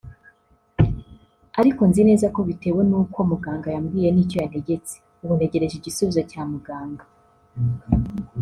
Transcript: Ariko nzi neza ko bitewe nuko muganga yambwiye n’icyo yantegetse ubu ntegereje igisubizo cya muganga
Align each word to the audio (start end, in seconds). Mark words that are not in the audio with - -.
Ariko 1.59 1.81
nzi 1.89 2.01
neza 2.09 2.25
ko 2.35 2.39
bitewe 2.49 2.81
nuko 2.89 3.17
muganga 3.29 3.67
yambwiye 3.75 4.09
n’icyo 4.11 4.37
yantegetse 4.41 4.93
ubu 5.23 5.33
ntegereje 5.37 5.75
igisubizo 5.77 6.21
cya 6.31 6.41
muganga 6.51 7.05